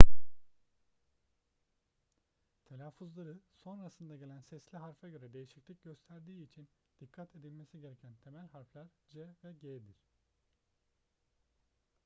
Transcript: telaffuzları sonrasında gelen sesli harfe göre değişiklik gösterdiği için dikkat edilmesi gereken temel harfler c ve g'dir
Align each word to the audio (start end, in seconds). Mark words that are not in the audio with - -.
telaffuzları 2.65 3.39
sonrasında 3.55 4.15
gelen 4.15 4.41
sesli 4.41 4.77
harfe 4.77 5.09
göre 5.09 5.33
değişiklik 5.33 5.83
gösterdiği 5.83 6.43
için 6.43 6.67
dikkat 7.01 7.35
edilmesi 7.35 7.81
gereken 7.81 8.13
temel 8.23 8.47
harfler 8.47 8.87
c 9.09 9.27
ve 9.43 9.53
g'dir 9.53 10.03